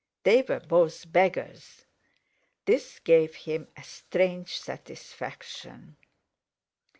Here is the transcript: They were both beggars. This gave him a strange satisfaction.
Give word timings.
They 0.23 0.41
were 0.41 0.59
both 0.61 1.11
beggars. 1.13 1.85
This 2.65 2.97
gave 2.97 3.35
him 3.35 3.67
a 3.77 3.83
strange 3.83 4.59
satisfaction. 4.59 5.95